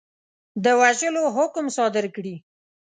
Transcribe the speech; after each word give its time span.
د 0.63 0.65
وژلو 0.81 1.23
حکم 1.37 1.65
صادر 1.77 2.05
کړي. 2.15 2.35